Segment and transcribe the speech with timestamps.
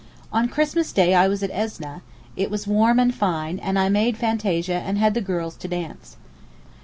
[0.33, 2.01] On Christmas day I was at Esneh,
[2.35, 6.17] it was warm and fine, and I made fantasia and had the girls to dance.